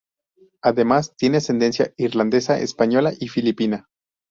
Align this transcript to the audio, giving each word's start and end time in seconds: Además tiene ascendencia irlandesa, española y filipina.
Además 0.63 1.15
tiene 1.15 1.37
ascendencia 1.37 1.93
irlandesa, 1.95 2.57
española 2.57 3.13
y 3.19 3.27
filipina. 3.27 3.87